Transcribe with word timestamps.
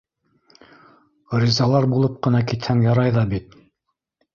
Ризалар 1.45 1.89
булып 1.95 2.19
ҡына 2.25 2.45
китһәң 2.53 2.87
ярай 2.91 3.19
ҙа 3.21 3.31
бит... 3.37 3.61